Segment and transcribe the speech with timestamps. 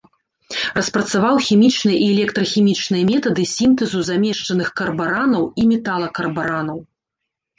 [0.77, 6.79] Распрацаваў хімічныя і электрахімічныя метады сінтэзу замешчаных карбаранаў і металакарбаранаў.